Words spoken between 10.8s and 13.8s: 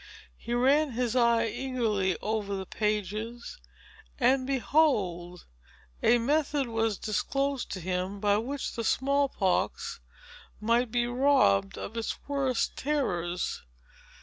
be robbed of its worst terrors.